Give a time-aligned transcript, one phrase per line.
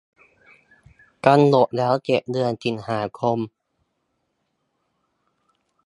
[1.25, 3.39] กำหนดแล้วเสร็จเดือนสิงหาคม